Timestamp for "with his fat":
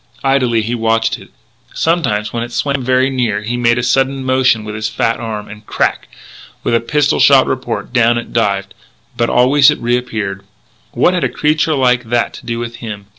4.63-5.19